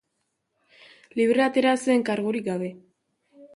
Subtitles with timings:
[1.19, 2.75] Libre atera zen, kargurik gabe.